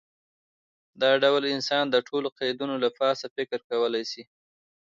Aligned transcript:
دا 1.01 1.11
ډول 1.23 1.43
انسان 1.55 1.83
د 1.89 1.95
ټولو 2.07 2.27
قیدونو 2.39 2.75
له 2.83 2.89
پاسه 2.99 3.25
فکر 3.35 3.59
کولی 3.69 4.03
شي. 4.11 4.23